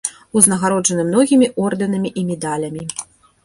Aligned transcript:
Узнагароджаны 0.39 1.03
многімі 1.11 1.51
ордэнамі 1.67 2.15
і 2.23 2.27
медалямі. 2.33 2.83